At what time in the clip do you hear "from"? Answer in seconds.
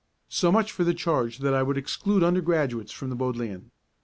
2.91-3.11